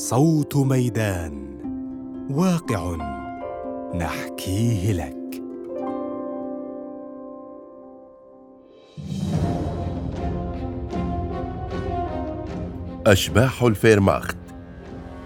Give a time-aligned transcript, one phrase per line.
[0.00, 1.32] صوت ميدان
[2.30, 2.96] واقع
[3.94, 5.42] نحكيه لك.
[13.06, 14.36] أشباح الفيرماخت.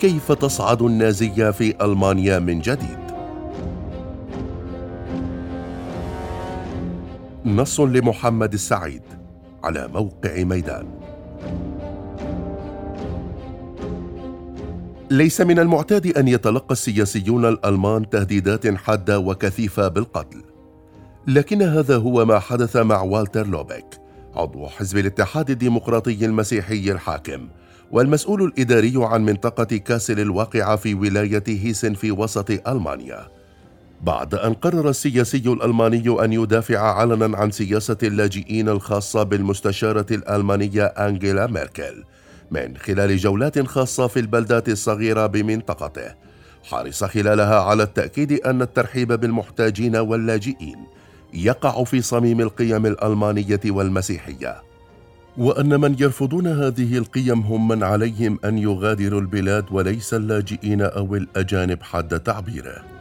[0.00, 2.98] كيف تصعد النازية في ألمانيا من جديد؟
[7.44, 9.02] نص لمحمد السعيد
[9.64, 11.03] على موقع ميدان.
[15.14, 20.42] ليس من المعتاد أن يتلقى السياسيون الألمان تهديدات حادة وكثيفة بالقتل.
[21.26, 23.84] لكن هذا هو ما حدث مع والتر لوبيك
[24.34, 27.48] عضو حزب الاتحاد الديمقراطي المسيحي الحاكم
[27.90, 33.28] والمسؤول الإداري عن منطقة كاسل الواقعة في ولاية هيسن في وسط ألمانيا.
[34.02, 41.46] بعد أن قرر السياسي الألماني أن يدافع علنا عن سياسة اللاجئين الخاصة بالمستشارة الألمانية أنجيلا
[41.46, 42.04] ميركل
[42.54, 46.14] من خلال جولات خاصة في البلدات الصغيرة بمنطقته
[46.64, 50.78] حرص خلالها على التأكيد أن الترحيب بالمحتاجين واللاجئين
[51.34, 54.62] يقع في صميم القيم الألمانية والمسيحية.
[55.36, 61.82] وأن من يرفضون هذه القيم هم من عليهم أن يغادروا البلاد وليس اللاجئين أو الأجانب
[61.82, 62.93] حد تعبيره.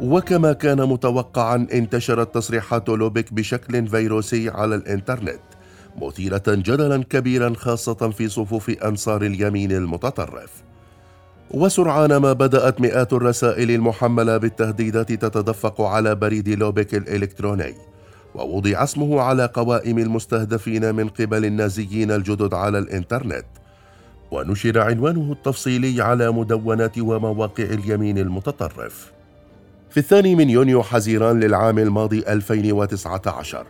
[0.00, 5.40] وكما كان متوقعا انتشرت تصريحات لوبيك بشكل فيروسي على الإنترنت
[6.02, 10.50] مثيرة جدلا كبيرا خاصة في صفوف أنصار اليمين المتطرف.
[11.50, 17.74] وسرعان ما بدأت مئات الرسائل المحملة بالتهديدات تتدفق على بريد لوبيك الإلكتروني
[18.34, 23.46] ووضع اسمه على قوائم المستهدفين من قبل النازيين الجدد على الإنترنت.
[24.30, 29.19] ونشر عنوانه التفصيلي على مدونات ومواقع اليمين المتطرف.
[29.90, 33.66] في الثاني من يونيو حزيران للعام الماضي 2019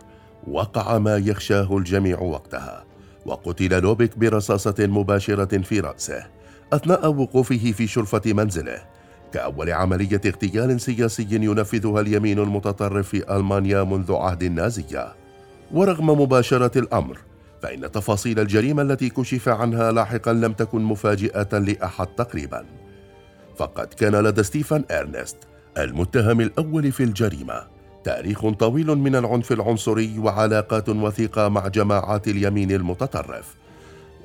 [0.47, 2.85] وقع ما يخشاه الجميع وقتها
[3.25, 6.27] وقتل لوبيك برصاصة مباشرة في رأسه
[6.73, 8.81] أثناء وقوفه في شرفة منزله
[9.33, 15.13] كأول عملية اغتيال سياسي ينفذها اليمين المتطرف في ألمانيا منذ عهد النازية.
[15.71, 17.17] ورغم بشاعة الأمر
[17.61, 22.65] فإن تفاصيل الجريمة التي كشف عنها لاحقا لم تكن مفاجئة لأحد تقريبا.
[23.57, 25.37] فقد كان لدى ستيفن إرنست
[25.77, 27.63] المتهم الأول في الجريمة.
[28.03, 33.55] تاريخ طويل من العنف العنصري وعلاقات وثيقة مع جماعات اليمين المتطرف.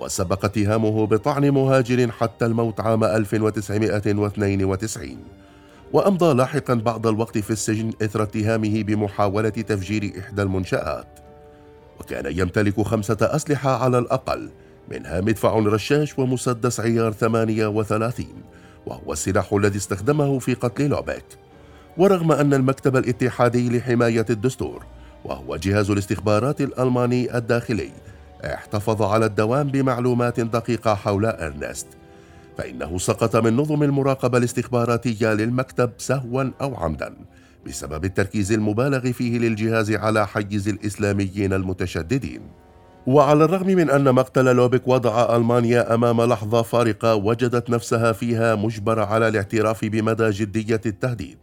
[0.00, 5.18] وسبق اتهامه بطعن مهاجر حتى الموت عام 1992
[5.92, 11.06] وأمضى لاحقا بعض الوقت في السجن إثر اتهامه بمحاولة تفجير إحدى المنشآت.
[12.00, 14.50] وكان يمتلك خمسة أسلحة على الأقل
[14.90, 18.26] منها مدفع رشاش ومسدس عيار 38
[18.86, 21.24] وهو السلاح الذي استخدمه في قتل لوبيك.
[21.96, 24.84] ورغم أن المكتب الاتحادي لحماية الدستور
[25.24, 27.90] وهو جهاز الاستخبارات الألماني الداخلي
[28.44, 31.86] احتفظ على الدوام بمعلومات دقيقة حول إرنست
[32.58, 37.14] فإنه سقط من نظم المراقبة الاستخباراتية للمكتب سهوا أو عمدا
[37.66, 42.40] بسبب التركيز المبالغ فيه للجهاز على حيز الإسلاميين المتشددين.
[43.06, 49.04] وعلى الرغم من أن مقتل لوبيك وضع ألمانيا أمام لحظة فارقة وجدت نفسها فيها مجبرة
[49.04, 51.38] على الاعتراف بمدى جدية التهديد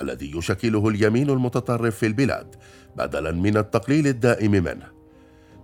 [0.00, 2.54] الذي يشكله اليمين المتطرف في البلاد
[2.96, 4.86] بدلا من التقليل الدائم منه.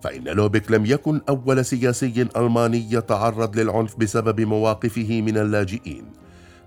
[0.03, 6.05] فإن لوبيك لم يكن أول سياسي ألماني يتعرض للعنف بسبب مواقفه من اللاجئين.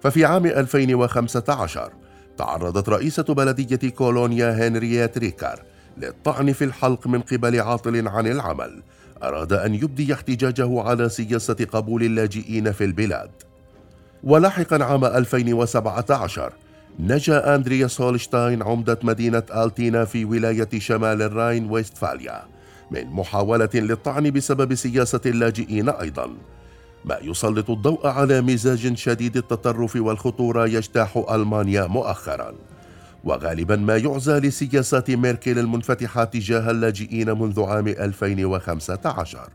[0.02, 1.92] ففي عام 2015
[2.38, 5.64] تعرضت رئيسة بلدية كولونيا هنرييت ريكر
[6.02, 8.84] للطعن في الحلق من قبل عاطل عن العمل.
[9.24, 13.30] أراد أن يبدي احتجاجه على سياسة قبول اللاجئين في البلاد.
[14.24, 16.54] ولاحقا عام 2017
[17.00, 22.44] نجا أندرياس هولشتاين عمدة مدينة آلتينا في ولاية شمال الراين ويستفاليا
[22.92, 26.30] من محاولة للطعن بسبب سياسة اللاجئين أيضا.
[27.06, 32.54] ما يسلط الضوء على مزاج شديد التطرف والخطورة يجتاح ألمانيا مؤخراً.
[33.24, 39.50] وغالبا ما يعزى لسياسات ميركل المنفتحة تجاه اللاجئين منذ عام 2015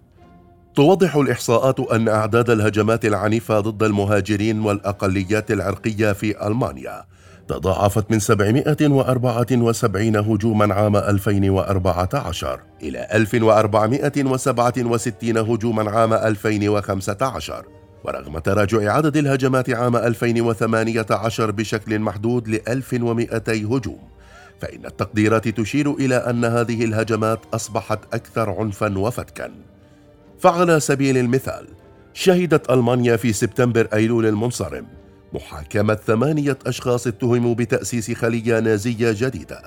[0.75, 7.05] توضح الإحصاءات أن أعداد الهجمات العنيفة ضد المهاجرين والأقليات العرقية في ألمانيا
[7.49, 17.65] تضاعفت من 774 هجوما عام 2014 إلى 1467 هجوما عام 2015
[18.04, 23.99] ورغم تراجع عدد الهجمات عام 2018 بشكل محدود ل 1200 هجوم
[24.60, 29.50] فإن التقديرات تشير إلى أن هذه الهجمات أصبحت أكثر عنفا وفتكا.
[30.38, 31.66] فعلى سبيل المثال
[32.14, 34.87] شهدت ألمانيا في سبتمبر أيلول المنصرم
[35.32, 39.62] محاكمة ثمانية أشخاص اتهموا بتأسيس خلية نازية جديدة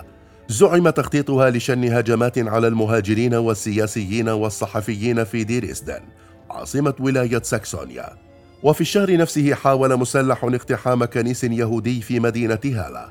[0.47, 6.01] زعم تخطيطها لشن هجمات على المهاجرين والسياسيين والصحفيين في ديريسدن
[6.49, 8.24] عاصمة ولاية ساكسونيا.
[8.65, 13.09] وفي الشهر نفسه حاول مسلح اقتحام كنيس يهودي في مدينة هالا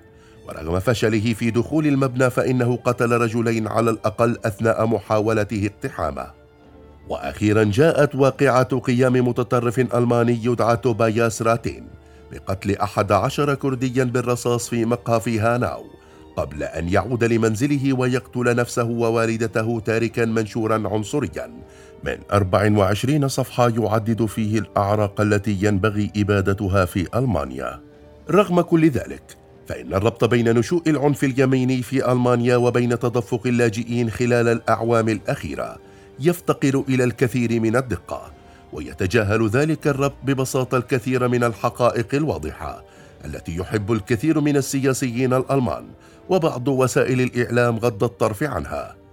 [0.49, 6.27] ورغم فشله في دخول المبنى فإنه قتل رجلين على الأقل أثناء محاولته اقتحامه.
[7.09, 11.87] وأخيرا جاءت واقعة قيام متطرف ألماني يدعى توباياس راتين
[12.33, 15.85] بقتل أحد عشر كرديا بالرصاص في مقهى في هاناو
[16.37, 21.51] قبل أن يعود لمنزله ويقتل نفسه ووالدته تاركا منشورا عنصريا.
[22.05, 27.81] من 24 صفحة يعدد فيه الأعراق التي ينبغي إبادتها في ألمانيا.
[28.31, 29.23] رغم كل ذلك
[29.67, 35.77] فإن الربط بين نشوء العنف اليميني في ألمانيا وبين تدفق اللاجئين خلال الأعوام الأخيرة
[36.21, 38.33] يفتقر إلى الكثير من الدقة
[38.73, 42.85] ويتجاهل ذلك الربط ببساطة الكثير من الحقائق الواضحة
[43.25, 45.85] التي يحب الكثير من السياسيين الألمان
[46.29, 49.04] وبعض وسائل الإعلام غض الطرف عنها.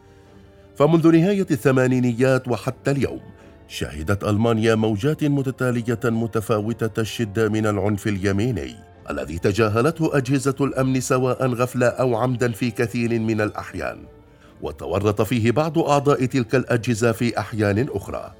[0.82, 3.20] فمنذ نهاية الثمانينيات وحتى اليوم
[3.68, 8.76] شهدت ألمانيا موجات متتالية متفاوتة الشدة من العنف اليميني
[9.10, 13.98] الذي تجاهلته أجهزة الأمن سواء غفلة أو عمدا في كثير من الأحيان.
[14.62, 18.34] وتورط فيه بعض أعضاء تلك الأجهزة في أحيان أخرى.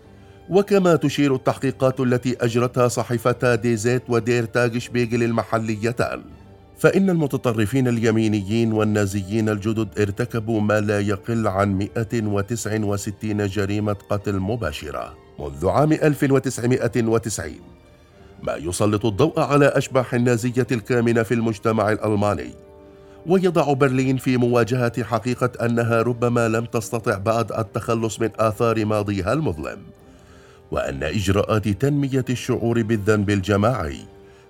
[0.50, 6.22] وكما تشير التحقيقات التي أجرتها صحيفتا ديزيت ودير تاج شبيغل المحليتان
[6.82, 15.68] فإن المتطرفين اليمينيين والنازيين الجدد ارتكبوا ما لا يقل عن 169 جريمة قتل مباشرة منذ
[15.68, 17.54] عام 1990
[18.44, 22.54] ما يسلط الضوء على أشباح النازية الكامنة في المجتمع الألماني.
[23.26, 29.78] ويضع برلين في مواجهة حقيقة أنها ربما لم تستطع بعد التخلص من آثار ماضيها المظلم.
[30.72, 34.00] وأن إجراءات تنمية الشعور بالذنب الجماعي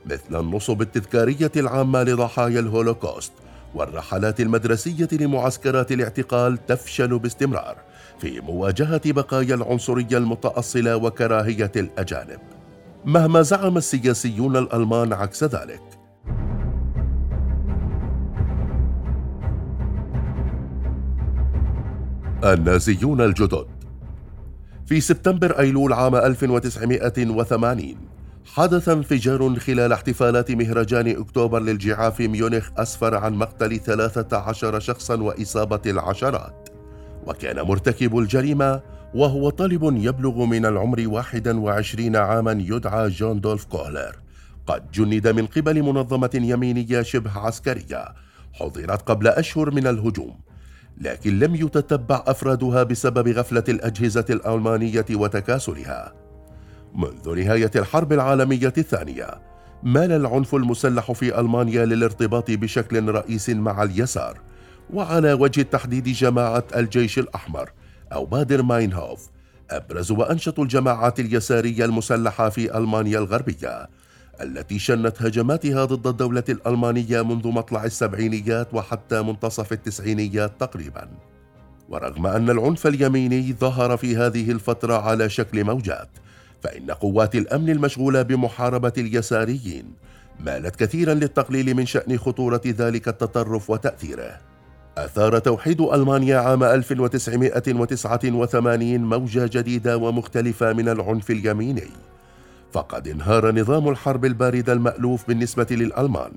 [0.06, 3.32] مثل النصب التذكارية العامة لضحايا الهولوكوست
[3.76, 7.78] والرحلات المدرسية لمعسكرات الاعتقال تفشل باستمرار
[8.20, 12.40] في مواجهة بقايا العنصرية المتأصلة وكراهية الأجانب.
[13.06, 15.82] مهما زعم السياسيون الألمان عكس ذلك.
[22.44, 23.66] النازيون الجدد.
[24.86, 28.11] في سبتمبر أيلول عام 1980
[28.46, 35.82] حدث انفجار خلال احتفالات مهرجان أكتوبر للجعاف في ميونخ أسفر عن مقتل 13 شخصا وإصابة
[35.86, 36.70] العشرات.
[37.28, 38.82] وكان مرتكب الجريمة
[39.16, 44.16] وهو طالب يبلغ من العمر 21 عاما يدعى جون دولف كوهلر
[44.68, 48.06] قد جند من قبل منظمة يمينية شبه عسكرية.
[48.54, 50.40] حضرت قبل أشهر من الهجوم.
[50.98, 56.21] لكن لم يتتبع أفرادها بسبب غفلة الأجهزة الألمانية وتكاسلها.
[56.96, 59.28] منذ نهاية الحرب العالمية الثانية
[59.84, 64.40] مال العنف المسلح في ألمانيا للارتباط بشكل رئيس مع اليسار
[64.94, 67.70] وعلى وجه التحديد جماعة الجيش الأحمر
[68.14, 69.30] أو بادر ماينهوف
[69.72, 73.90] أبرز وأنشط الجماعات اليسارية المسلحة في ألمانيا الغربية
[74.42, 81.10] التي شنت هجماتها ضد الدولة الألمانية منذ مطلع السبعينيات وحتى منتصف التسعينيات تقريبا.
[81.90, 86.10] ورغم أن العنف اليميني ظهر في هذه الفترة على شكل موجات
[86.62, 89.94] فإن قوات الأمن المشغولة بمحاربة اليساريين
[90.40, 94.40] مالت كثيرا للتقليل من شأن خطورة ذلك التطرف وتأثيره.
[94.98, 101.88] أثار توحيد ألمانيا عام 1989 موجة جديدة ومختلفة من العنف اليميني.
[102.72, 106.32] فقد انهار نظام الحرب الباردة المألوف بالنسبة للألمان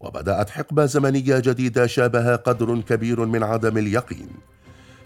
[0.00, 4.28] وبدأت حقبة زمنية جديدة شابها قدر كبير من عدم اليقين.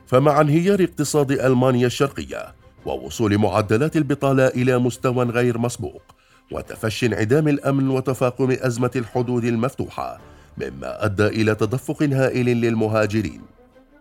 [0.06, 2.54] فمع انهيار اقتصاد ألمانيا الشرقية
[2.86, 6.02] ووصول معدلات البطالة إلى مستوى غير مسبوق
[6.52, 10.20] وتفشي انعدام الأمن وتفاقم أزمة الحدود المفتوحة
[10.58, 13.40] مما أدى إلى تدفق هائل للمهاجرين.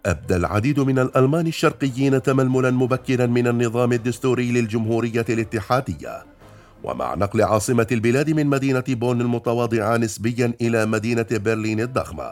[0.05, 6.25] أبدى العديد من الألمان الشرقيين تململا مبكرا من النظام الدستوري للجمهورية الاتحادية.
[6.83, 12.31] ومع نقل عاصمة البلاد من مدينة بون المتواضعة نسبيا إلى مدينة برلين الضخمة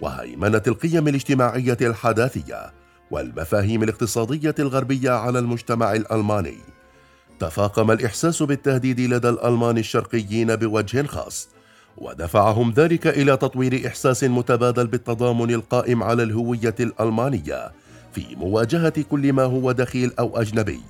[0.00, 2.72] وهيمنة القيم الاجتماعية الحداثية
[3.10, 6.58] والمفاهيم الاقتصادية الغربية على المجتمع الألماني.
[7.40, 11.48] تفاقم الإحساس بالتهديد لدى الألمان الشرقيين بوجه خاص
[11.98, 17.72] ودفعهم ذلك إلى تطوير إحساس متبادل بالتضامن القائم على الهوية الألمانية
[18.12, 20.80] في مواجهة كل ما هو دخيل أو أجنبي.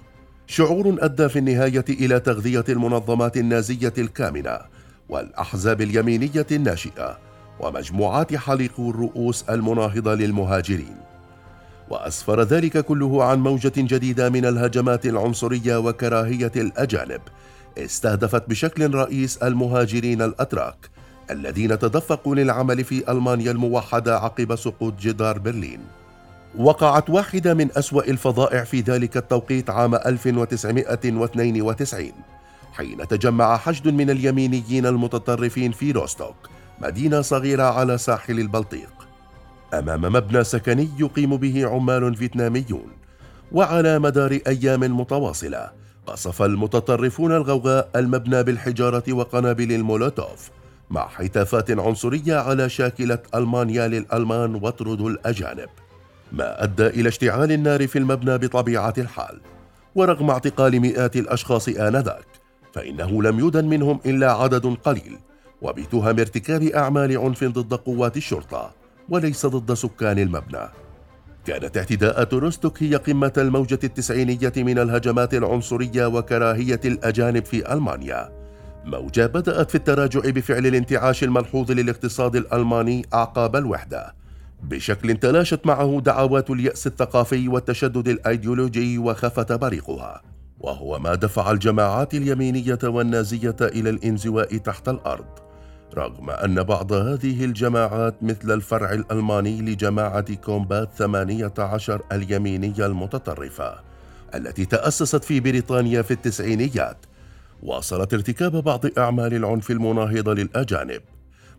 [0.46, 4.58] شعور أدى في النهاية إلى تغذية المنظمات النازية الكامنة
[5.08, 7.18] والأحزاب اليمينية الناشئة
[7.60, 10.96] ومجموعات حليق الرؤوس المناهضة للمهاجرين.
[11.90, 17.20] وأسفر ذلك كله عن موجة جديدة من الهجمات العنصرية وكراهية الأجانب.
[17.78, 20.90] استهدفت بشكل رئيس المهاجرين الأتراك
[21.30, 25.80] الذين تدفقوا للعمل في ألمانيا الموحدة عقب سقوط جدار برلين.
[26.58, 32.12] وقعت واحدة من أسوأ الفظائع في ذلك التوقيت عام 1992
[32.72, 36.36] حين تجمع حشد من اليمينيين المتطرفين في روستوك
[36.80, 38.95] مدينة صغيرة على ساحل البلطيق.
[39.74, 42.88] أمام مبنى سكني يقيم به عمال فيتناميون
[43.52, 45.70] وعلى مدار أيام متواصلة
[46.06, 50.50] قصف المتطرفون الغوغاء المبنى بالحجارة وقنابل المولوتوف
[50.90, 55.68] مع هتافات عنصرية على شاكلة ألمانيا للألمان واطردوا الأجانب
[56.32, 59.40] ما أدى إلى اشتعال النار في المبنى بطبيعة الحال.
[59.94, 62.26] ورغم اعتقال مئات الأشخاص آنذاك
[62.72, 65.18] فإنه لم يدن منهم إلا عدد قليل
[65.62, 68.70] وبتهم ارتكاب أعمال عنف ضد قوات الشرطة.
[69.08, 70.68] وليس ضد سكان المبنى.
[71.44, 78.32] كانت اعتداءات روستوك هي قمة الموجة التسعينية من الهجمات العنصرية وكراهية الأجانب في ألمانيا.
[78.84, 84.14] موجة بدأت في التراجع بفعل الانتعاش الملحوظ للاقتصاد الألماني أعقاب الوحدة.
[84.62, 90.22] بشكل تلاشت معه دعوات اليأس الثقافي والتشدد الأيديولوجي وخفت بريقها.
[90.60, 95.45] وهو ما دفع الجماعات اليمينية والنازية إلى الانزواء تحت الأرض.
[95.94, 103.74] رغم أن بعض هذه الجماعات مثل الفرع الألماني لجماعة كومبات 18 اليمينية المتطرفة
[104.34, 106.96] التي تأسست في بريطانيا في التسعينيات
[107.62, 111.02] واصلت ارتكاب بعض أعمال العنف المناهضة للأجانب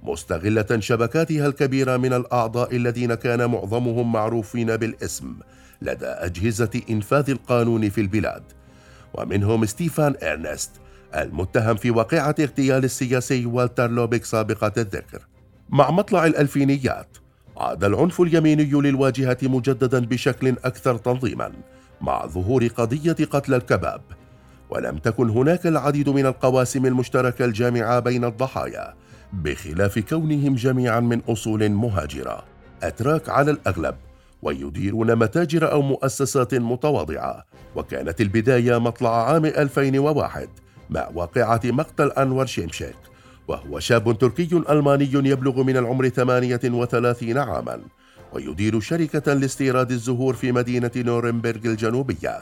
[0.03, 5.36] مستغلة شبكاتها الكبيرة من الأعضاء الذين كان معظمهم معروفين بالاسم
[5.81, 8.43] لدى أجهزة إنفاذ القانون في البلاد
[9.13, 10.72] ومنهم ستيفان إرنست
[11.17, 15.27] المتهم في واقعة اغتيال السياسي والتر لوبيك سابقة الذكر.
[15.69, 17.17] مع مطلع الألفينيات
[17.57, 21.51] عاد العنف اليميني للواجهة مجددا بشكل أكثر تنظيما
[22.01, 24.01] مع ظهور قضية قتل الكباب.
[24.69, 28.93] ولم تكن هناك العديد من القواسم المشتركة الجامعة بين الضحايا
[29.33, 32.43] بخلاف كونهم جميعا من أصول مهاجرة.
[32.83, 33.95] أتراك على الأغلب
[34.41, 37.45] ويديرون متاجر أو مؤسسات متواضعة
[37.75, 40.50] وكانت البداية مطلع عام 2001
[40.89, 42.96] مع واقعة مقتل أنور شيمشيك
[43.48, 47.82] وهو شاب تركي ألماني يبلغ من العمر 38 عاما
[48.34, 52.39] ويدير شركة لاستيراد الزهور في مدينة نورنبرغ الجنوبية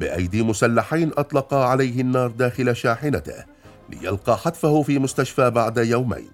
[0.00, 3.44] بأيدي مسلحين أطلقا عليه النار داخل شاحنته
[3.90, 6.30] ليلقى حتفه في مستشفى بعد يومين.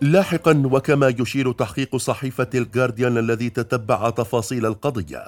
[0.00, 5.24] لاحقا وكما يشير تحقيق صحيفة الجارديان الذي تتبع تفاصيل القضية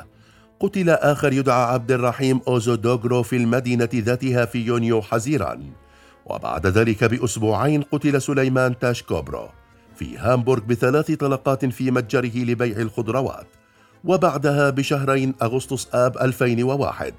[0.61, 5.71] قتل آخر يدعى عبد الرحيم أوزدوغرو في المدينة ذاتها في يونيو حزيران
[6.27, 9.49] وبعد ذلك بأسبوعين قتل سليمان تاشكوبرو
[9.97, 13.47] في هامبورغ بثلاث طلقات في متجره لبيع الخضروات
[14.05, 17.15] وبعدها بشهرين أغسطس آب 2001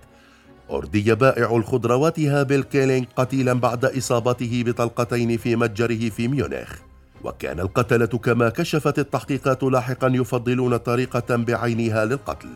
[0.72, 6.75] أردي بائع الخضروات هابل كيلينغ قتيلا بعد إصابته بطلقتين في متجره في ميونخ.
[7.24, 12.50] وكان القتلة كما كشفت التحقيقات لاحقا يفضلون طريقة بعينها للقتل.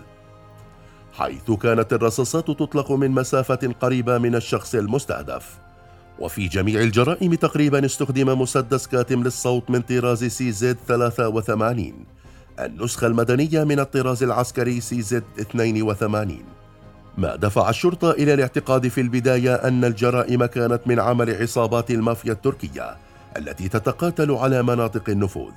[1.19, 5.57] حيث كانت الرصاصات تطلق من مسافة قريبة من الشخص المستهدف.
[6.19, 11.93] وفي جميع الجرائم تقريبا استخدم مسدس كاتم للصوت من طراز سي زد 83
[12.59, 16.39] النسخة المدنية من الطراز العسكري سي زد 82
[17.17, 22.97] ما دفع الشرطة إلى الاعتقاد في البداية أن الجرائم كانت من عمل عصابات المافيا التركية
[23.37, 25.53] التي تتقاتل على مناطق النفوذ.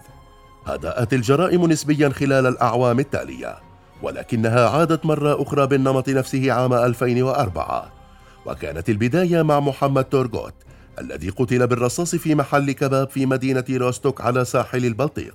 [0.66, 3.71] هدأت الجرائم نسبيا خلال الأعوام التالية.
[4.02, 7.92] ولكنها عادت مرة أخرى بالنمط نفسه عام 2004
[8.46, 10.54] وكانت البداية مع محمد تورغوت
[10.98, 15.34] الذي قتل بالرصاص في محل كباب في مدينة روستوك على ساحل البلطيق.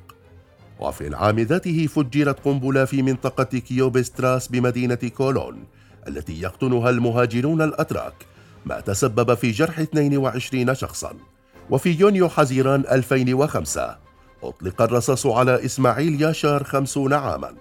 [0.79, 5.63] وفي العام ذاته فجرت قنبلة في منطقة كويبشتراسه بمدينة كولون
[6.07, 8.13] التي يقطنها المهاجرون الأتراك
[8.65, 11.13] ما تسبب في جرح 22 شخصا.
[11.69, 13.97] وفي يونيو حزيران 2005
[14.43, 17.53] أطلق الرصاص على إسماعيل ياشار 50 عاما.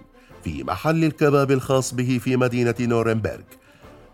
[0.43, 3.41] في محل الكباب الخاص به في مدينة نورنبرغ.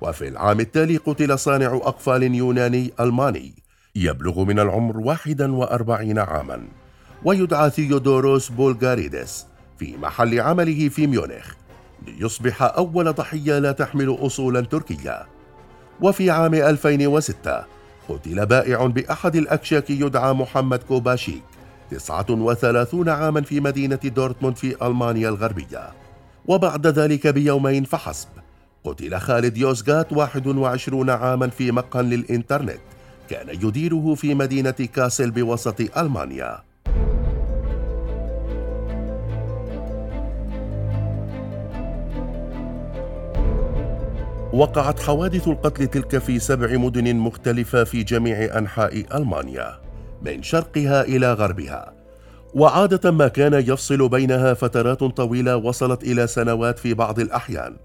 [0.02, 3.54] وفي العام التالي قتل صانع أقفال يوناني ألماني.
[3.96, 6.68] يبلغ من العمر 41 عاما.
[7.24, 9.46] ويدعى ثيودوروس بولغاريدس
[9.80, 11.54] في محل عمله في ميونخ
[12.08, 15.26] ليصبح أول ضحية لا تحمل أصولا تركية.
[16.02, 17.64] وفي عام 2006
[18.10, 21.44] قتل بائع بأحد الأكشاك يدعى محمد كوباشيك
[21.92, 26.03] 39 عاما في مدينة دورتموند في ألمانيا الغربية.
[26.48, 28.28] وبعد ذلك بيومين فحسب.
[28.84, 32.80] قتل خالد يوزغات 21 عاما في مقهى للإنترنت
[33.30, 36.64] كان يديره في مدينة كاسل بوسط ألمانيا.
[44.54, 49.80] وقعت حوادث القتل تلك في سبع مدن مختلفة في جميع أنحاء ألمانيا
[50.22, 52.03] من شرقها إلى غربها.
[52.56, 57.76] وعادة ما كان يفصل بينها فترات طويلة وصلت إلى سنوات في بعض الأحيان.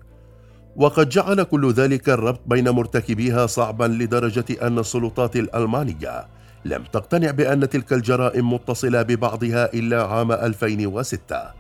[0.76, 6.26] وقد جعل كل ذلك الربط بين مرتكبيها صعبا لدرجة أن السلطات الألمانية
[6.64, 11.52] لم تقتنع بأن تلك الجرائم متصلة ببعضها إلا عام 2006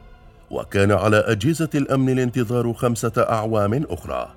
[0.50, 4.28] وكان على أجهزة الأمن الانتظار خمسة أعوام أخرى.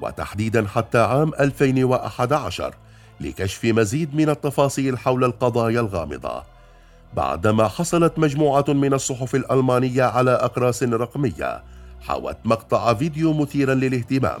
[0.00, 2.74] وتحديدا حتى عام 2011
[3.20, 6.55] لكشف مزيد من التفاصيل حول القضايا الغامضة.
[7.16, 11.62] بعدما حصلت مجموعة من الصحف الألمانية على أقراص رقمية
[12.00, 14.40] حوت مقطع فيديو مثيرا للاهتمام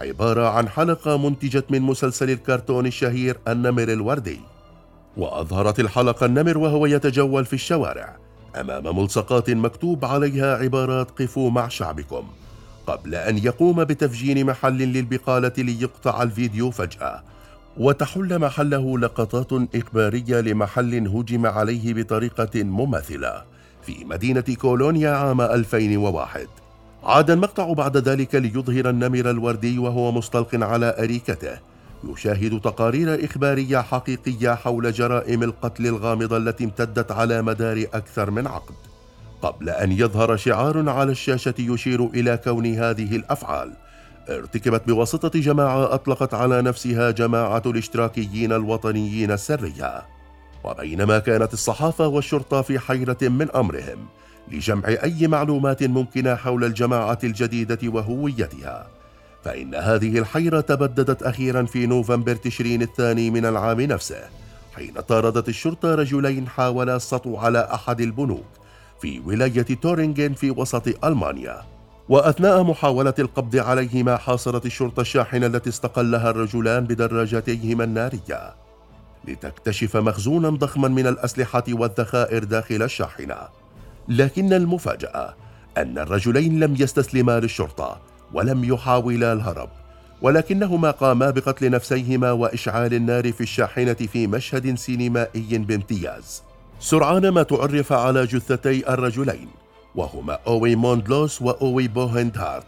[0.00, 4.40] عبارة عن حلقة منتجت من مسلسل الكرتون الشهير النمر الوردي.
[5.16, 8.16] وأظهرت الحلقة النمر وهو يتجول في الشوارع
[8.60, 12.24] أمام ملصقات مكتوب عليها عبارات قفوا مع شعبكم
[12.86, 17.22] قبل أن يقوم بتفجير محل للبقالة ليقطع الفيديو فجأة.
[17.76, 23.42] وتحل محله لقطات إخبارية لمحل هجم عليه بطريقة مماثلة
[23.82, 26.46] في مدينة كولونيا عام 2001
[27.04, 31.58] عاد المقطع بعد ذلك ليظهر النمر الوردي وهو مستلق على أريكته.
[32.04, 38.74] يشاهد تقارير إخبارية حقيقية حول جرائم القتل الغامضة التي امتدت على مدار أكثر من عقد.
[39.42, 43.72] قبل أن يظهر شعار على الشاشة يشير إلى كون هذه الأفعال.
[44.28, 50.02] ارتكبت بواسطة جماعة أطلقت على نفسها جماعة الاشتراكيين الوطنيين السرية.
[50.64, 54.06] وبينما كانت الصحافة والشرطة في حيرة من أمرهم
[54.48, 58.86] لجمع أي معلومات ممكنة حول الجماعة الجديدة وهويتها.
[59.44, 64.24] فإن هذه الحيرة تبددت أخيرا في نوفمبر تشرين الثاني من العام نفسه
[64.76, 68.44] حين طاردت الشرطة رجلين حاولا السطو على أحد البنوك
[69.00, 71.71] في ولاية تورينغن في وسط ألمانيا.
[72.12, 78.54] وأثناء محاولة القبض عليهما حاصرت الشرطة الشاحنة التي استقلها الرجلان بدراجتيهما النارية
[79.28, 83.36] لتكتشف مخزونا ضخما من الأسلحة والذخائر داخل الشاحنة.
[84.08, 85.34] لكن المفاجأة
[85.78, 88.00] أن الرجلين لم يستسلما للشرطة
[88.32, 89.68] ولم يحاولا الهرب
[90.22, 96.42] ولكنهما قاما بقتل نفسيهما وإشعال النار في الشاحنة في مشهد سينمائي بامتياز.
[96.80, 99.61] سرعان ما تعرف على جثتي الرجلين.
[99.94, 102.66] وهما أوي موندلوس وأوي بوهندهارت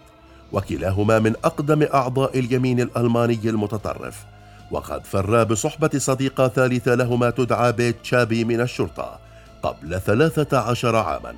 [0.53, 4.25] وكلاهما من أقدم أعضاء اليمين الألماني المتطرف
[4.71, 9.19] وقد فرا بصحبة صديقة ثالثة لهما تدعى بيت شابي من الشرطة
[9.63, 11.35] قبل ثلاثة عشر عاما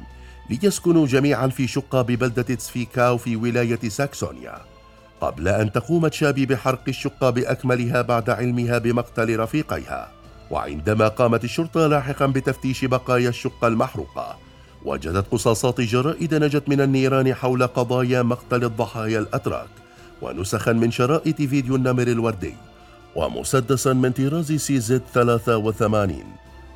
[0.51, 4.55] ليسكنوا جميعا في شقة ببلدة تسفيكاو في ولاية ساكسونيا.
[5.21, 10.09] قبل أن تقوم تشابي بحرق الشقة بأكملها بعد علمها بمقتل رفيقيها
[10.51, 14.46] وعندما قامت الشرطة لاحقا بتفتيش بقايا الشقة المحروقة
[14.87, 19.69] وجدت قصاصات جرائد نجت من النيران حول قضايا مقتل الضحايا الأتراك
[20.23, 22.55] ونسخا من شرائط فيديو النمر الوردي
[23.17, 26.25] ومسدسا من طراز سي زد 83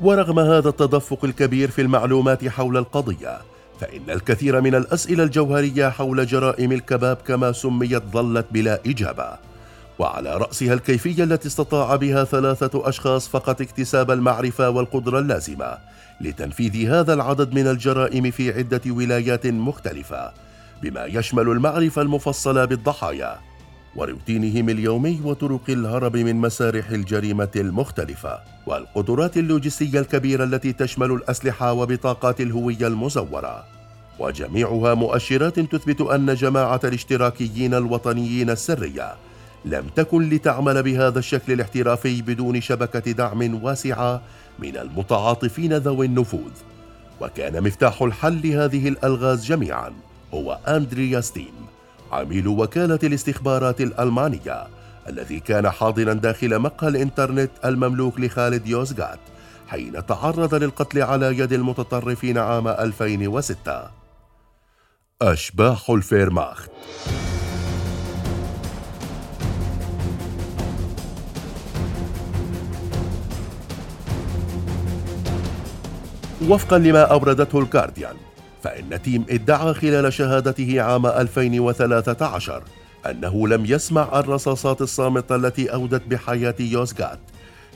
[0.00, 3.38] ورغم هذا التدفق الكبير في المعلومات حول القضية
[3.80, 9.49] فإن الكثير من الأسئلة الجوهرية حول جرائم الكباب كما سميت ظلت بلا إجابة.
[10.00, 15.78] وعلى رأسها الكيفية التي استطاع بها ثلاثة أشخاص فقط اكتساب المعرفة والقدرة اللازمة
[16.20, 20.32] لتنفيذ هذا العدد من الجرائم في عدة ولايات مختلفة
[20.82, 23.38] بما يشمل المعرفة المفصلة بالضحايا
[23.96, 32.40] وروتينهم اليومي وطرق الهرب من مسارح الجريمة المختلفة والقدرات اللوجستية الكبيرة التي تشمل الأسلحة وبطاقات
[32.40, 33.64] الهوية المزورة.
[34.18, 39.14] وجميعها مؤشرات تثبت أن جماعة الاشتراكيين الوطنيين السرية
[39.64, 44.22] لم تكن لتعمل بهذا الشكل الاحترافي بدون شبكة دعم واسعة
[44.58, 46.52] من المتعاطفين ذوي النفوذ.
[47.20, 49.92] وكان مفتاح الحل لهذه الألغاز جميعا
[50.34, 51.52] هو أندريا ستيم
[52.12, 54.66] عميل وكالة الاستخبارات الألمانية
[55.08, 59.18] الذي كان حاضرا داخل مقهى الإنترنت المملوك لخالد يوزغات
[59.68, 63.90] حين تعرض للقتل على يد المتطرفين عام 2006
[65.22, 66.70] أشباح الفيرماخت.
[76.48, 78.16] وفقا لما أوردته الغارديان
[78.62, 82.62] فإن تيم ادعى خلال شهادته عام 2013
[83.10, 87.18] أنه لم يسمع الرصاصات الصامتة التي أودت بحياة يوزغات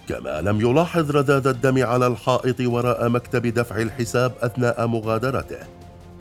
[0.08, 5.58] كما لم يلاحظ رذاذ الدم على الحائط وراء مكتب دفع الحساب أثناء مغادرته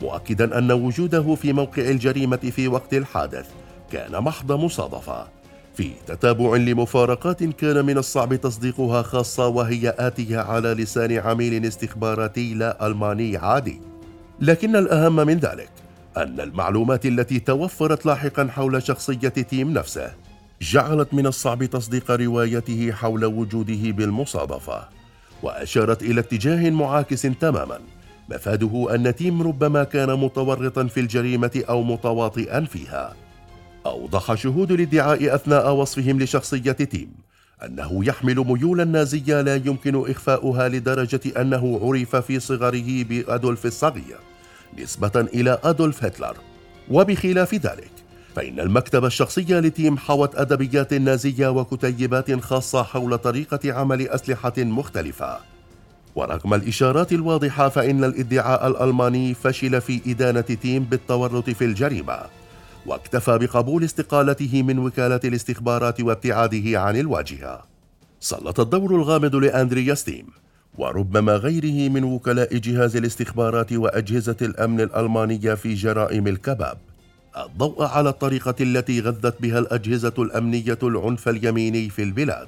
[0.01, 3.45] مؤكدا أن وجوده في موقع الجريمة في وقت الحادث
[3.91, 5.27] كان محض مصادفة.
[5.73, 12.87] في تتابع لمفارقات كان من الصعب تصديقها خاصة وهي آتية على لسان عميل استخباراتي لا
[12.87, 13.81] ألماني عادي.
[14.39, 15.69] لكن الأهم من ذلك
[16.17, 20.11] أن المعلومات التي توفرت لاحقا حول شخصية تيم نفسه
[20.61, 24.83] جعلت من الصعب تصديق روايته حول وجوده بالمصادفة
[25.43, 27.79] وأشارت إلى اتجاه معاكس تماما
[28.29, 33.15] مفاده أن تيم ربما كان متورطا في الجريمة أو متواطئا فيها.
[33.85, 37.09] أوضح شهود الادعاء أثناء وصفهم لشخصية تيم
[37.65, 44.17] أنه يحمل ميولا نازية لا يمكن إخفاؤها لدرجة أنه عرف في صغره بأدولف الصغير
[44.79, 46.37] نسبة إلى أدولف هتلر.
[46.91, 47.91] وبخلاف ذلك
[48.35, 55.37] فإن المكتبة الشخصية لتيم حوت أدبيات نازية وكتيبات خاصة حول طريقة عمل أسلحة مختلفة.
[56.15, 62.42] ورغم الإشارات الواضحة فإن الادعاء الألماني فشل في إدانة تيم بالتورط في الجريمة.
[62.85, 67.63] واكتفى بقبول استقالته من وكالة الاستخبارات وابتعاده عن الواجهة.
[68.19, 70.27] سلط الدور الغامض لأندرياس تيم
[70.77, 76.77] وربما غيره من وكلاء جهاز الاستخبارات وأجهزة الأمن الألمانية في جرائم الكباب.
[77.37, 82.47] الضوء على الطريقة التي غذت بها الأجهزة الأمنية العنف اليميني في البلاد.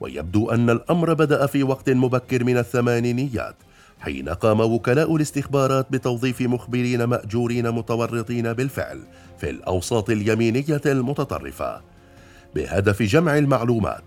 [0.00, 3.54] ويبدو أن الأمر بدأ في وقت مبكر من الثمانينيات
[4.00, 9.00] حين قام وكلاء الاستخبارات بتوظيف مخبرين مأجورين متورطين بالفعل
[9.38, 11.80] في الأوساط اليمينية المتطرفة
[12.54, 14.04] بهدف جمع المعلومات.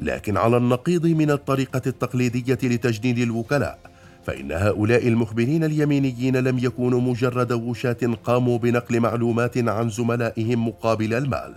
[0.00, 3.78] لكن على النقيض من الطريقة التقليدية لتجنيد الوكلاء
[4.26, 11.54] فإن هؤلاء المخبرين اليمينيين لم يكونوا مجرد وشاة قاموا بنقل معلومات عن زملائهم مقابل المال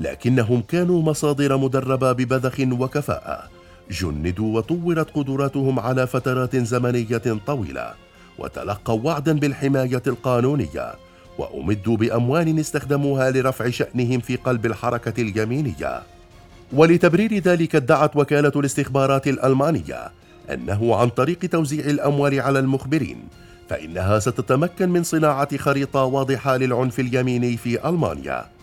[0.00, 3.57] لكنهم كانوا مصادر مدربة ببذخ وكفاءة.
[3.90, 7.94] جندوا وطورت قدراتهم على فترات زمنية طويلة
[8.38, 10.94] وتلقوا وعدا بالحماية القانونية
[11.38, 16.02] وأمدوا بأموال استخدموها لرفع شأنهم في قلب الحركة اليمينية.
[16.72, 20.10] ولتبرير ذلك ادعت وكالة الاستخبارات الألمانية
[20.50, 23.18] أنه عن طريق توزيع الأموال على المخبرين
[23.68, 28.57] فإنها ستتمكن من صناعة خريطة واضحة للعنف اليميني في ألمانيا.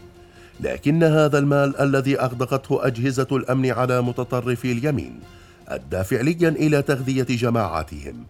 [0.59, 5.19] لكن هذا المال الذي أغدقته أجهزة الأمن على متطرفي اليمين
[5.67, 8.25] أدى فعليا إلى تغذية جماعاتهم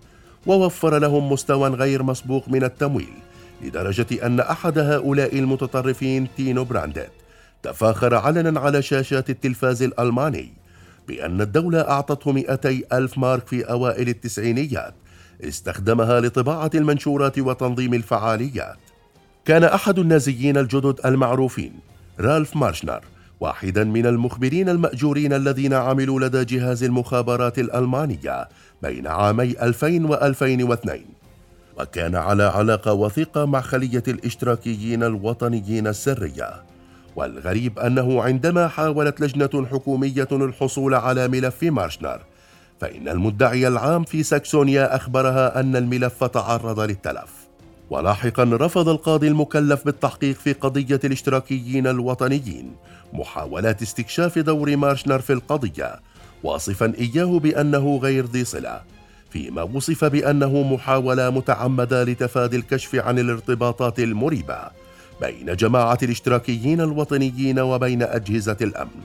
[0.46, 3.14] ووفر لهم مستوى غير مسبوق من التمويل
[3.62, 7.12] لدرجة أن أحد هؤلاء المتطرفين تينو برانديت
[7.64, 10.54] تفاخر علنا على شاشات التلفاز الألماني
[11.08, 14.94] بأن الدولة أعطته 200 ألف مارك في أوائل التسعينيات
[15.44, 18.78] استخدمها لطباعة المنشورات وتنظيم الفعاليات.
[19.46, 21.74] كان أحد النازيين الجدد المعروفين
[22.20, 23.02] رالف مارشنر
[23.40, 28.48] واحدا من المخبرين المأجورين الذين عملوا لدى جهاز المخابرات الألمانية
[28.82, 31.02] بين عامي 2000 و 2002
[31.80, 36.64] وكان على علاقة وثيقة مع خلية الاشتراكيين الوطنيين السرية.
[37.16, 42.22] والغريب أنه عندما حاولت لجنة حكومية الحصول على ملف مارشنر
[42.82, 47.45] فإن المدعي العام في ساكسونيا أخبرها أن الملف تعرض للتلف.
[47.90, 52.76] ولاحقا رفض القاضي المكلف بالتحقيق في قضية الاشتراكيين الوطنيين
[53.14, 56.00] محاولات استكشاف دور مارشنر في القضية
[56.44, 58.82] واصفا إياه بأنه غير ذي صلة
[59.30, 64.60] فيما وصف بأنه محاولة متعمدة لتفادي الكشف عن الارتباطات المريبة
[65.22, 69.02] بين جماعة الاشتراكيين الوطنيين وبين أجهزة الأمن.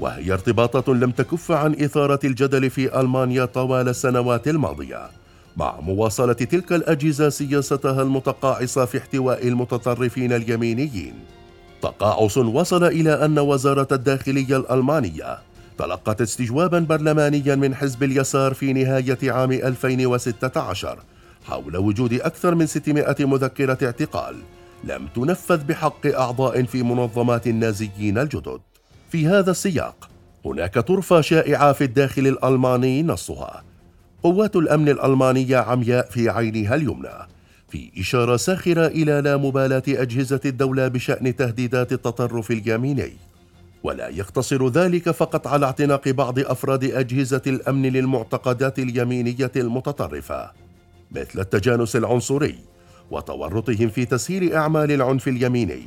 [0.00, 5.10] وهي ارتباطات لم تكف عن إثارة الجدل في ألمانيا طوال السنوات الماضية.
[5.56, 11.14] مع مواصلة تلك الأجهزة سياستها المتقاعسة في احتواء المتطرفين اليمينيين.
[11.82, 15.38] تقاعس وصل إلى أن وزارة الداخلية الألمانية
[15.78, 20.98] تلقت استجوابا برلمانيا من حزب اليسار في نهاية عام 2016
[21.44, 24.36] حول وجود أكثر من 600 مذكرة اعتقال
[24.84, 28.60] لم تنفذ بحق أعضاء في منظمات النازيين الجدد.
[29.10, 30.08] في هذا السياق
[30.44, 33.62] هناك طرفة شائعة في الداخل الألماني نصها
[34.24, 37.28] قوات الأمن الألمانية عمياء في عينها اليمنى
[37.68, 43.12] في إشارة ساخرة إلى لا مبالاة أجهزة الدولة بشأن تهديدات التطرف اليميني.
[43.82, 50.50] ولا يقتصر ذلك فقط على اعتناق بعض أفراد أجهزة الأمن للمعتقدات اليمينية المتطرفة
[51.12, 52.58] مثل التجانس العنصري
[53.10, 55.82] وتورطهم في تسهيل أعمال العنف اليميني.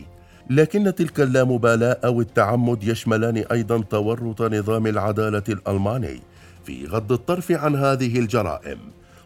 [0.50, 6.20] لكن تلك اللامبالاة أو التعمد يشملان أيضا تورط نظام العدالة الألماني
[6.68, 8.78] في غض الطرف عن هذه الجرائم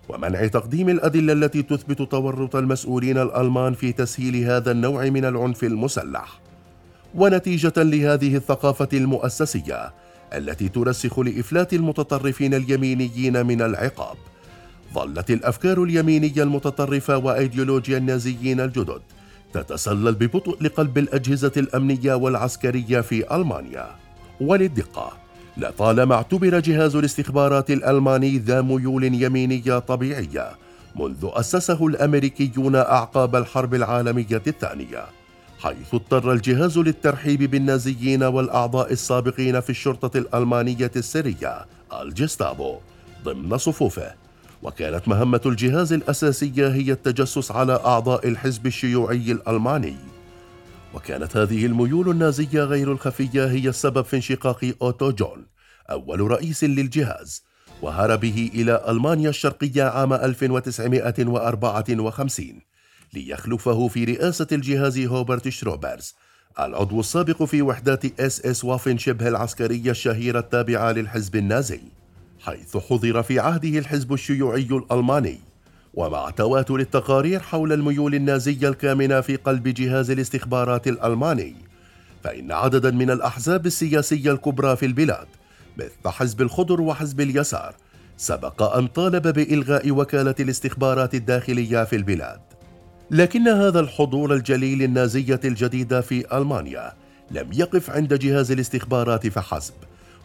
[0.09, 6.39] ومنع تقديم الأدلة التي تثبت تورط المسؤولين الألمان في تسهيل هذا النوع من العنف المسلح.
[7.15, 9.93] ونتيجة لهذه الثقافة المؤسسية
[10.33, 14.17] التي ترسخ لإفلات المتطرفين اليمينيين من العقاب.
[14.93, 19.01] ظلت الأفكار اليمينية المتطرفة وأيديولوجيا النازيين الجدد
[19.53, 23.87] تتسلل ببطء لقلب الأجهزة الأمنية والعسكرية في ألمانيا.
[24.41, 25.20] وللدقة
[25.61, 30.51] لطالما اعتبر جهاز الاستخبارات الألماني ذا ميول يمينية طبيعية
[30.95, 35.05] منذ أسسه الأمريكيون أعقاب الحرب العالمية الثانية
[35.59, 41.65] حيث اضطر الجهاز للترحيب بالنازيين والأعضاء السابقين في الشرطة الألمانية السرية
[42.01, 42.77] الجستابو
[43.23, 44.11] ضمن صفوفه.
[44.63, 49.95] وكانت مهمة الجهاز الأساسية هي التجسس على أعضاء الحزب الشيوعي الألماني.
[50.93, 55.45] وكانت هذه الميول النازية غير الخفية هي السبب في انشقاق أوتو جون
[55.89, 57.43] أول رئيس للجهاز
[57.81, 62.61] وهربه إلى ألمانيا الشرقية عام 1954
[63.13, 66.15] ليخلفه في رئاسة الجهاز هوبرت شروبرز
[66.59, 71.81] العضو السابق في وحدات إس إس وافن شبه العسكرية الشهيرة التابعة للحزب النازي
[72.39, 75.39] حيث حظر في عهده الحزب الشيوعي الألماني.
[75.93, 81.55] ومع تواتر التقارير حول الميول النازية الكامنة في قلب جهاز الاستخبارات الألماني
[82.23, 85.27] فإن عددا من الأحزاب السياسية الكبرى في البلاد
[85.77, 87.75] مثل حزب الخضر وحزب اليسار
[88.17, 92.41] سبق أن طالب بإلغاء وكالة الاستخبارات الداخلية في البلاد.
[93.11, 96.93] لكن هذا الحضور الجليل للنازية الجديدة في ألمانيا
[97.31, 99.73] لم يقف عند جهاز الاستخبارات فحسب.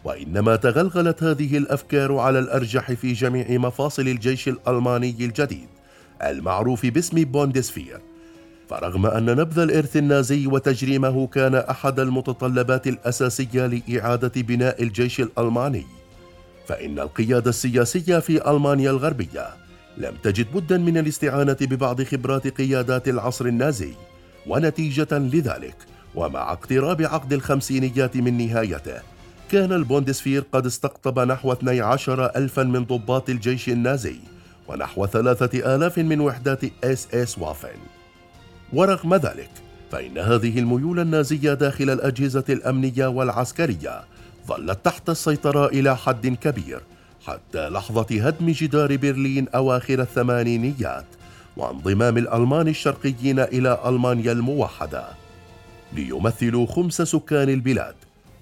[0.03, 5.67] وإنما تغلغلت هذه الأفكار على الأرجح في جميع مفاصل الجيش الألماني الجديد
[6.21, 7.99] المعروف باسم بوندسفير.
[8.69, 15.85] فرغم أن نبذ الإرث النازي وتجريمه كان أحد المتطلبات الأساسية لإعادة بناء الجيش الألماني
[16.67, 19.47] فإن القيادة السياسية في ألمانيا الغربية
[19.97, 23.93] لم تجد بدا من الاستعانة ببعض خبرات قيادات العصر النازي
[24.47, 25.75] ونتيجة لذلك
[26.15, 29.16] ومع اقتراب عقد الخمسينيات من نهايته
[29.51, 34.19] كان البوندسفير قد استقطب نحو 12 ألفا من ضباط الجيش النازي
[34.67, 37.77] ونحو ثلاثة آلاف من وحدات إس إس وافن.
[38.73, 39.49] ورغم ذلك
[39.91, 44.03] فإن هذه الميول النازية داخل الأجهزة الأمنية والعسكرية
[44.47, 46.81] ظلت تحت السيطرة إلى حد كبير
[47.25, 51.05] حتى لحظة هدم جدار برلين أواخر الثمانينيات
[51.57, 55.03] وانضمام الألمان الشرقيين إلى ألمانيا الموحدة.
[55.93, 57.95] ليمثلوا خمس سكان البلاد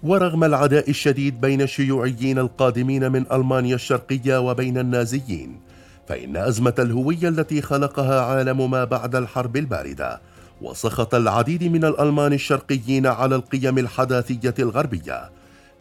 [0.06, 5.60] ورغم العداء الشديد بين الشيوعيين القادمين من ألمانيا الشرقية وبين النازيين
[6.08, 10.22] فإن أزمة الهوية التي خلقها عالم ما بعد الحرب الباردة
[10.62, 15.30] وسخط العديد من الألمان الشرقيين على القيم الحداثية الغربية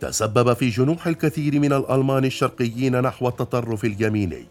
[0.01, 4.47] تسبب في جنوح الكثير من الألمان الشرقيين نحو التطرف اليميني.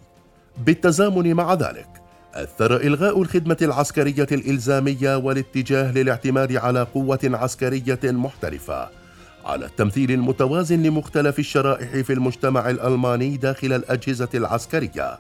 [0.65, 1.88] بالتزامن مع ذلك
[2.33, 9.02] أثر إلغاء الخدمة العسكرية الإلزامية والاتجاه للاعتماد على قوة عسكرية محترفة
[9.45, 15.19] على التمثيل المتوازن لمختلف الشرائح في المجتمع الألماني داخل الأجهزة العسكرية.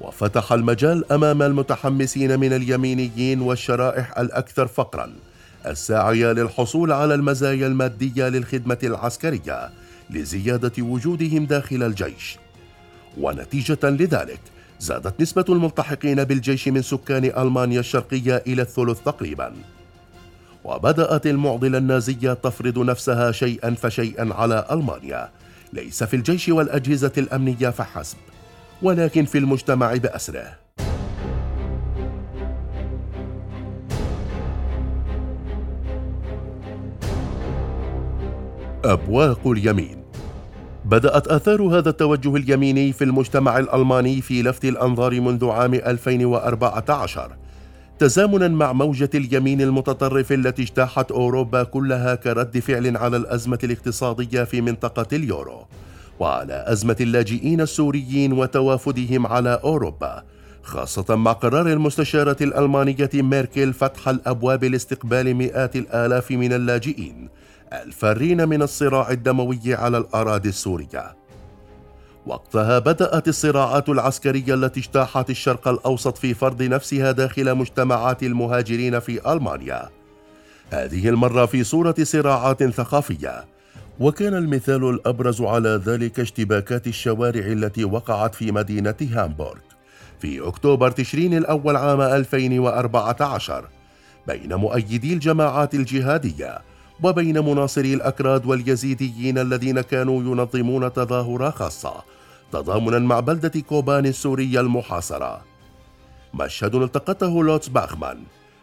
[0.00, 5.12] وفتح المجال أمام المتحمسين من اليمينيين والشرائح الأكثر فقراً
[5.66, 9.70] الساعية للحصول على المزايا المادية للخدمة العسكرية
[10.10, 12.38] لزيادة وجودهم داخل الجيش.
[13.18, 14.40] ونتيجة لذلك
[14.80, 19.52] زادت نسبة الملتحقين بالجيش من سكان ألمانيا الشرقية إلى الثلث تقريباً.
[20.66, 25.28] وبدأت المعضلة النازية تفرض نفسها شيئا فشيئا على ألمانيا.
[25.72, 28.16] ليس في الجيش والأجهزة الأمنية فحسب
[28.82, 30.58] ولكن في المجتمع بأسره.
[38.84, 40.02] أبواق اليمين.
[40.84, 47.45] بدأت آثار هذا التوجه اليميني في المجتمع الألماني في لفت الأنظار منذ عام 2014
[47.98, 54.60] تزامنا مع موجة اليمين المتطرف التي اجتاحت أوروبا كلها كرد فعل على الأزمة الاقتصادية في
[54.60, 55.66] منطقة اليورو
[56.20, 60.22] وعلى أزمة اللاجئين السوريين وتوافدهم على أوروبا
[60.62, 67.28] خاصة مع قرار المستشارة الألمانية ميركل فتح الأبواب لاستقبال مئات الآلاف من اللاجئين
[67.72, 71.25] الفارين من الصراع الدموي على الأراضي السورية.
[72.26, 79.32] وقتها بدأت الصراعات العسكرية التي اجتاحت الشرق الأوسط في فرض نفسها داخل مجتمعات المهاجرين في
[79.32, 79.88] ألمانيا.
[80.70, 83.44] هذه المرة في صورة صراعات ثقافية.
[84.00, 89.60] وكان المثال الأبرز على ذلك اشتباكات الشوارع التي وقعت في مدينة هامبورغ.
[90.20, 93.68] في أكتوبر تشرين الأول عام 2014
[94.26, 96.58] بين مؤيدي الجماعات الجهادية
[97.02, 102.15] وبين مناصري الأكراد واليزيديين الذين كانوا ينظمون تظاهرة خاصة
[102.52, 105.44] تضامنا مع بلدة كوبان السورية المحاصرة.
[106.34, 108.18] مشهد التقطه لوتس باخمان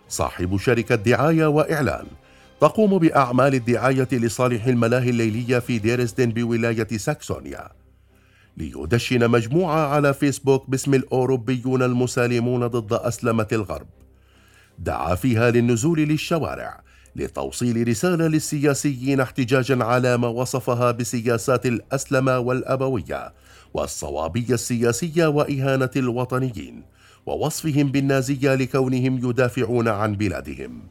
[0.10, 2.06] صاحب شركة دعاية وإعلان
[2.62, 7.70] تقوم بأعمال الدعاية لصالح الملاهي الليلية في ديرزدن بولاية ساكسونيا.
[8.58, 13.88] ليدشن مجموعة على فيسبوك باسم الأوروبيون المسالمون ضد أسلمة الغرب.
[14.80, 16.84] دعا فيها للنزول للشوارع
[17.16, 23.34] لتوصيل رسالة للسياسيين احتجاجا على ما وصفها بسياسات الأسلمة والأبوية.
[23.74, 26.84] والصوابية السياسية وإهانة الوطنيين
[27.26, 30.82] ووصفهم بالنازية لكونهم يدافعون عن بلادهم.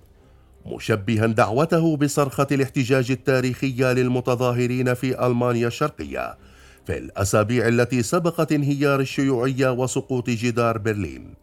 [0.66, 6.38] مشبها دعوته بصرخة الاحتجاج التاريخية للمتظاهرين في ألمانيا الشرقية
[6.86, 11.34] في الأسابيع التي سبقت انهيار الشيوعية وسقوط جدار برلين.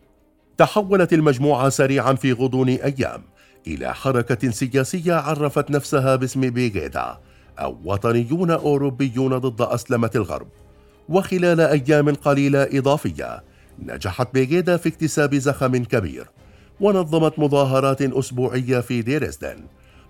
[0.58, 3.22] تحولت المجموعة سريعا في غضون أيام
[3.68, 7.18] إلى حركة سياسية عرفت نفسها باسم بيغيدا
[7.60, 10.48] أو وطنيون أوروبيون ضد أسلمة الغرب.
[11.10, 13.44] وخلال أيام قليلة إضافية
[13.80, 16.28] نجحت بيغيدا في اكتساب زخم كبير
[16.80, 19.66] ونظمت مظاهرات أسبوعية في دريسدن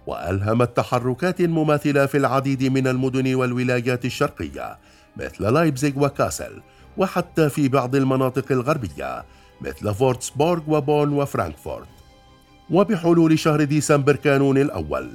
[0.08, 4.78] وألهمت تحركات مماثلة في العديد من المدن والولايات الشرقية
[5.18, 6.62] مثل لايبزيغ وكاسل
[6.98, 9.26] وحتى في بعض المناطق الغربية
[9.62, 11.88] مثل فورتسبورغ وبون وفرانكفورت.
[12.70, 15.10] وبحلول شهر ديسمبر كانون الأول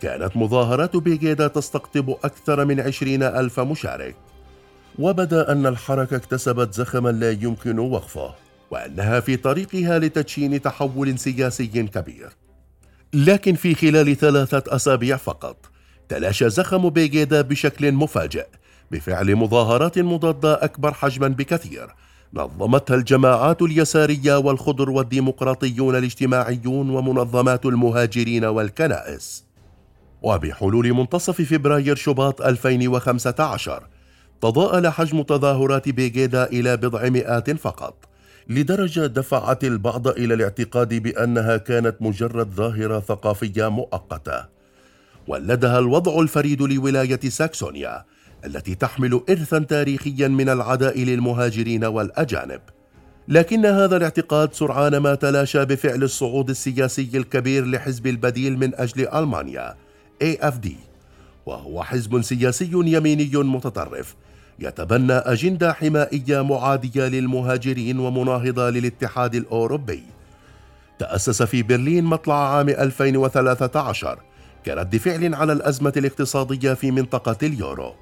[0.00, 4.16] كانت مظاهرات بيغيدا تستقطب أكثر من عشرين ألف مشارك.
[4.98, 8.34] وبدا أن الحركة اكتسبت زخما لا يمكن وقفه
[8.70, 12.28] وأنها في طريقها لتدشين تحول سياسي كبير.
[13.14, 15.56] لكن في خلال ثلاثة أسابيع فقط
[16.08, 18.46] تلاشى زخم بيغيدا بشكل مفاجئ
[18.90, 21.94] بفعل مظاهرات مضادة أكبر حجما بكثير
[22.34, 29.44] نظمتها الجماعات اليسارية والخضر والديمقراطيون الاجتماعيون ومنظمات المهاجرين والكنائس.
[30.22, 33.86] وبحلول منتصف فبراير شباط 2015
[34.42, 37.94] تضاءل حجم تظاهرات بيغيدا إلى بضع مئات فقط
[38.48, 44.44] لدرجة دفعت البعض إلى الاعتقاد بأنها كانت مجرد ظاهرة ثقافية مؤقتة.
[45.28, 48.04] ولدها الوضع الفريد لولاية ساكسونيا
[48.44, 52.60] التي تحمل إرثا تاريخيا من العداء للمهاجرين والأجانب.
[53.28, 59.76] لكن هذا الاعتقاد سرعان ما تلاشى بفعل الصعود السياسي الكبير لحزب البديل من أجل ألمانيا
[60.24, 60.68] AFD
[61.46, 64.16] وهو حزب سياسي يميني متطرف
[64.60, 70.02] يتبنى أجندة حمائية معادية للمهاجرين ومناهضة للاتحاد الأوروبي.
[70.98, 74.18] تأسس في برلين مطلع عام 2013
[74.66, 77.94] كرد فعل على الأزمة الاقتصادية في منطقة اليورو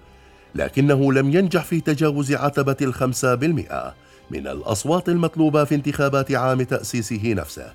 [0.55, 3.95] لكنه لم ينجح في تجاوز عتبة الخمسة بالمئة
[4.31, 7.73] من الأصوات المطلوبة في انتخابات عام تأسيسه نفسه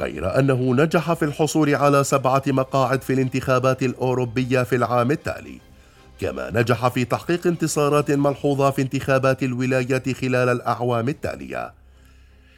[0.00, 5.60] غير أنه نجح في الحصول على سبعة مقاعد في الانتخابات الأوروبية في العام التالي.
[6.20, 11.74] كما نجح في تحقيق انتصارات ملحوظة في انتخابات الولايات خلال الأعوام التالية.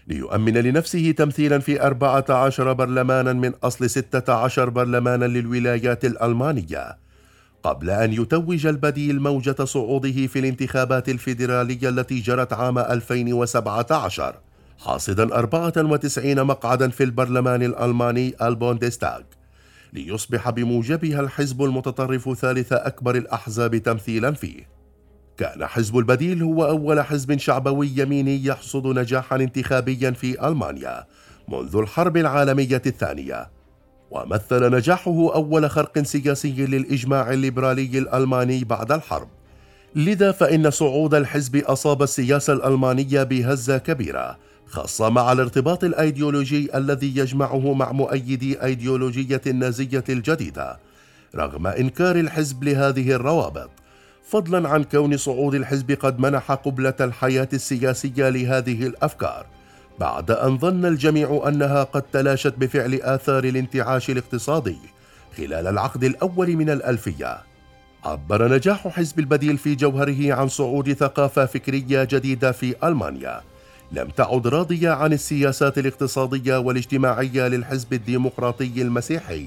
[0.08, 6.96] ليؤمن لنفسه تمثيلا في 14 برلمانا من أصل 16 برلمانا للولايات الألمانية
[7.62, 14.34] قبل أن يتوج البديل موجة صعوده في الانتخابات الفيدرالية التي جرت عام 2017
[14.78, 19.20] حاصدا 94 مقعدا في البرلمان الألماني البوندستاغ.
[19.92, 24.68] ليصبح بموجبها الحزب المتطرف ثالث أكبر الأحزاب تمثيلا فيه.
[25.36, 31.06] كان حزب البديل هو أول حزب شعبوي يميني يحصد نجاحا انتخابيا في ألمانيا
[31.48, 33.50] منذ الحرب العالمية الثانية.
[34.10, 39.28] ومثل نجاحه أول خرق سياسي للإجماع الليبرالي الألماني بعد الحرب.
[39.94, 44.38] لذا فإن صعود الحزب أصاب السياسة الألمانية بهزة كبيرة
[44.70, 50.78] خاصة مع الارتباط الأيديولوجي الذي يجمعه مع مؤيدي أيديولوجية النازية الجديدة
[51.36, 53.70] رغم إنكار الحزب لهذه الروابط.
[54.24, 59.46] فضلا عن كون صعود الحزب قد منح قبلة الحياة السياسية لهذه الأفكار
[60.00, 64.78] بعد أن ظن الجميع أنها قد تلاشت بفعل آثار الانتعاش الاقتصادي
[65.36, 67.38] خلال العقد الأول من الألفية.
[68.04, 73.49] عبر نجاح حزب البديل في جوهره عن صعود ثقافة فكرية جديدة في ألمانيا.
[73.92, 79.46] لم تعد راضية عن السياسات الاقتصادية والاجتماعية للحزب الديمقراطي المسيحي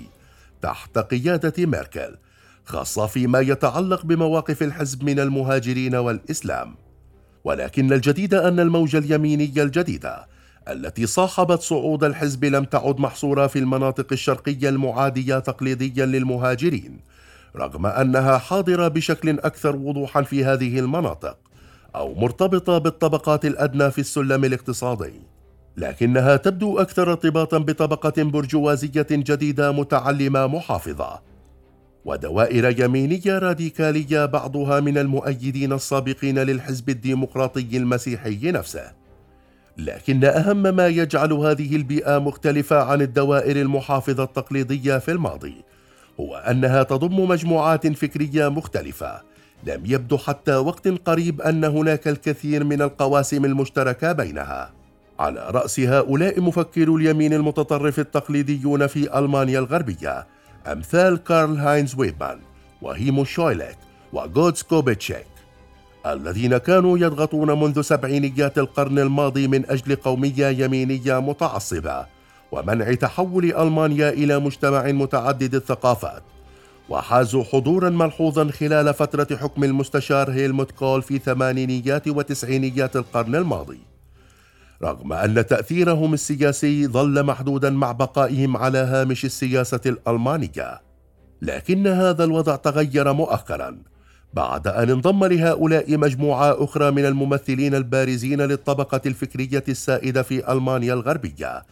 [0.62, 2.16] تحت قيادة ميركل
[2.66, 6.76] خاصة فيما يتعلق بمواقف الحزب من المهاجرين والإسلام.
[7.44, 10.28] ولكن الجديد أن الموجة اليمينية الجديدة
[10.70, 17.00] التي صاحبت صعود الحزب لم تعد محصورة في المناطق الشرقية المعادية تقليديا للمهاجرين
[17.56, 21.38] رغم أنها حاضرة بشكل أكثر وضوحا في هذه المناطق.
[21.96, 25.22] أو مرتبطة بالطبقات الأدنى في السلم الاقتصادي
[25.78, 31.22] لكنها تبدو أكثر ارتباطا بطبقة برجوازية جديدة متعلمة محافظة
[32.06, 38.92] ودوائر يمينية راديكالية بعضها من المؤيدين السابقين للحزب الديمقراطي المسيحي نفسه.
[39.78, 45.56] لكن أهم ما يجعل هذه البيئة مختلفة عن الدوائر المحافظة التقليدية في الماضي
[46.20, 49.22] هو أنها تضم مجموعات فكرية مختلفة
[49.68, 54.72] لم يبدو حتى وقت قريب أن هناك الكثير من القواسم المشتركة بينها.
[55.20, 60.28] على رأس هؤلاء مفكرو اليمين المتطرف التقليديون في ألمانيا الغربية
[60.68, 62.39] أمثال كارل هاينز وايسمان
[62.82, 63.78] وهيمو شويلك
[64.14, 65.26] وغوتز كوبيتشيك
[66.05, 72.05] الذين كانوا يضغطون منذ سبعينيات القرن الماضي من أجل قومية يمينية متعصبة
[72.51, 76.24] ومنع تحول ألمانيا إلى مجتمع متعدد الثقافات.
[76.90, 83.80] وحازوا حضورا ملحوظا خلال فترة حكم المستشار هيلموت كول في ثمانينيات وتسعينيات القرن الماضي.
[84.84, 90.82] رغم أن تأثيرهم السياسي ظل محدودا مع بقائهم على هامش السياسة الألمانية
[91.42, 93.78] لكن هذا الوضع تغير مؤخرا
[94.34, 101.64] بعد أن انضم لهؤلاء مجموعة أخرى من الممثلين البارزين للطبقة الفكرية السائدة في ألمانيا الغربية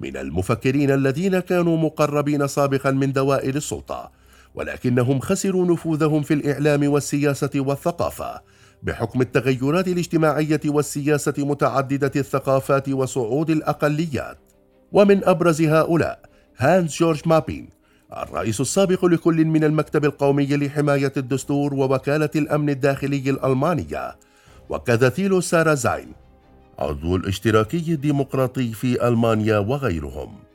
[0.00, 4.17] من المفكرين الذين كانوا مقربين سابقا من دوائر السلطة.
[4.54, 8.42] ولكنهم خسروا نفوذهم في الإعلام والسياسة والثقافة
[8.82, 14.38] بحكم التغيرات الاجتماعية والسياسة متعددة الثقافات وصعود الأقليات.
[14.92, 16.20] ومن أبرز هؤلاء
[16.56, 17.68] هانس جورج ماسن
[18.16, 24.16] الرئيس السابق لكل من المكتب القومي لحماية الدستور ووكالة الأمن الداخلي الألمانية
[24.68, 26.12] وكذا ثيلو سارازين
[26.78, 30.47] عضو الاشتراكي الديمقراطي في ألمانيا وغيرهم.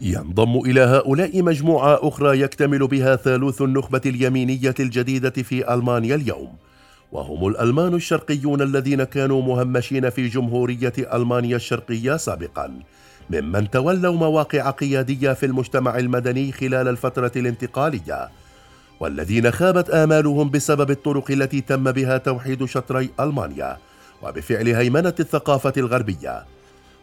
[0.00, 6.52] ينضم إلى هؤلاء مجموعة أخرى يكتمل بها ثالوث النخبة اليمينية الجديدة في ألمانيا اليوم.
[7.12, 12.80] وهم الألمان الشرقيون الذين كانوا مهمشين في جمهورية ألمانيا الشرقية سابقاً.
[13.30, 18.28] ممن تولوا مواقع قيادية في المجتمع المدني خلال الفترة الانتقالية.
[19.00, 23.76] والذين خابت آمالهم بسبب الطرق التي تم بها توحيد شطري ألمانيا.
[24.22, 26.44] وبفعل هيمنة الثقافة الغربية.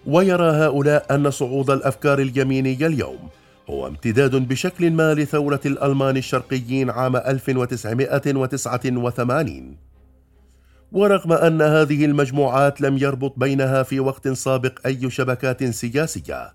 [0.06, 3.30] ويرى هؤلاء أن صعود الأفكار اليمينية اليوم
[3.70, 9.78] هو امتداد بشكل ما لثورة الألمان الشرقيين عام 1989
[10.92, 16.54] ورغم أن هذه المجموعات لم يربط بينها في وقت سابق أي شبكات سياسية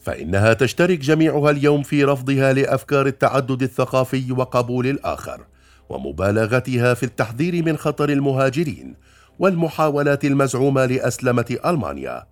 [0.00, 5.40] فإنها تشترك جميعها اليوم في رفضها لأفكار التعدد الثقافي وقبول الآخر
[5.88, 8.94] ومبالغتها في التحذير من خطر المهاجرين
[9.38, 12.26] والمحاولات المزعومة لأسلمة ألمانيا.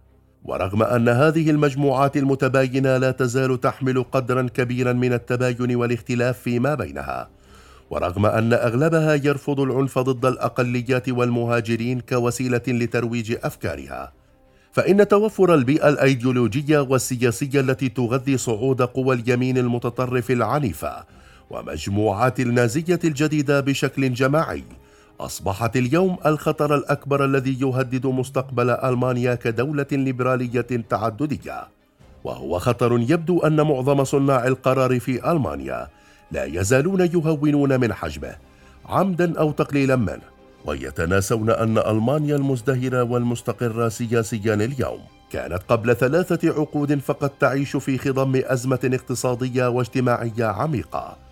[0.44, 7.28] ورغم أن هذه المجموعات المتباينة لا تزال تحمل قدرا كبيرا من التباين والاختلاف فيما بينها
[7.90, 14.12] ورغم أن أغلبها يرفض العنف ضد الأقليات والمهاجرين كوسيلة لترويج أفكارها.
[14.72, 21.04] فإن توفر البيئة الأيديولوجية والسياسية التي تغذي صعود قوى اليمين المتطرف العنيفة
[21.50, 24.64] ومجموعات النازية الجديدة بشكل جماعي
[25.20, 31.68] أصبحت اليوم الخطر الأكبر الذي يهدد مستقبل ألمانيا كدولة ليبرالية تعددية.
[32.24, 35.88] وهو خطر يبدو أن معظم صناع القرار في ألمانيا
[36.32, 38.36] لا يزالون يهونون من حجمه
[38.86, 40.36] عمدا أو تقليلا منه.
[40.64, 45.00] ويتناسون أن ألمانيا المزدهرة والمستقرة سياسيا اليوم.
[45.30, 51.25] كانت قبل ثلاثة عقود فقط تعيش في خضم أزمة اقتصادية واجتماعية عميقة.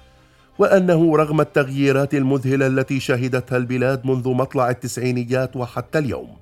[0.59, 6.37] وأنه رغم التغييرات المذهلة التي شهدتها البلاد منذ مطلع التسعينيات وحتى اليوم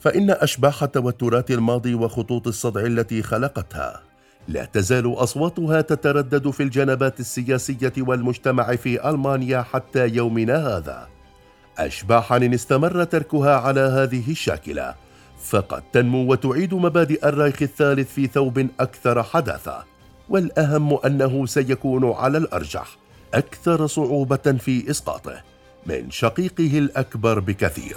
[0.00, 4.02] فإن أشباح توترات الماضي وخطوط الصدع التي خلقتها
[4.48, 11.08] لا تزال أصواتها تتردد في الجنبات السياسية والمجتمع في ألمانيا حتى يومنا هذا.
[11.78, 14.94] اشباحا ان استمر تركها على هذه الشاكلة
[15.44, 19.84] فقد تنمو وتعيد مبادئ الرايخ الثالث في ثوب أكثر حداثة
[20.28, 23.01] والأهم أنه سيكون على الأرجح.
[23.34, 25.42] أكثر صعوبة في إسقاطه
[25.86, 27.96] من شقيقه الأكبر بكثير.